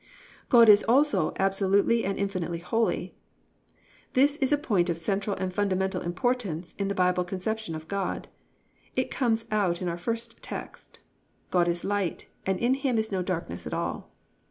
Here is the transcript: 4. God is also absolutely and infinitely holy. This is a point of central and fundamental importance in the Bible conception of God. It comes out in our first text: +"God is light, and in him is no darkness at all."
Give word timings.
4. 0.49 0.61
God 0.61 0.69
is 0.69 0.83
also 0.85 1.31
absolutely 1.37 2.03
and 2.05 2.17
infinitely 2.17 2.57
holy. 2.57 3.13
This 4.13 4.37
is 4.37 4.51
a 4.51 4.57
point 4.57 4.89
of 4.89 4.97
central 4.97 5.35
and 5.35 5.53
fundamental 5.53 6.01
importance 6.01 6.73
in 6.79 6.87
the 6.87 6.95
Bible 6.95 7.23
conception 7.23 7.75
of 7.75 7.87
God. 7.87 8.27
It 8.95 9.11
comes 9.11 9.45
out 9.51 9.79
in 9.79 9.87
our 9.87 9.99
first 9.99 10.41
text: 10.41 11.01
+"God 11.51 11.67
is 11.67 11.85
light, 11.85 12.27
and 12.47 12.59
in 12.59 12.73
him 12.73 12.97
is 12.97 13.11
no 13.11 13.21
darkness 13.21 13.67
at 13.67 13.75
all." 13.75 14.11